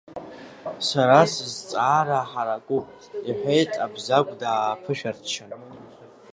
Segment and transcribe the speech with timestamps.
[0.87, 2.85] Сара сызҵаара ҳаракуп,—
[3.29, 5.51] иҳәеит Абзагә дааԥышәырччан.